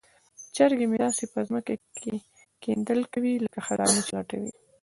[0.55, 2.13] چرګې مې داسې په ځمکه کې
[2.63, 4.51] کیندل کوي لکه خزانه چې لټوي.